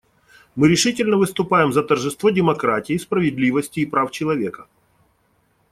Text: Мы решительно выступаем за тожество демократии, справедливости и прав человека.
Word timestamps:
Мы 0.55 0.67
решительно 0.67 1.15
выступаем 1.15 1.71
за 1.71 1.83
тожество 1.83 2.31
демократии, 2.31 2.97
справедливости 2.97 3.81
и 3.81 3.85
прав 3.85 4.09
человека. 4.09 4.65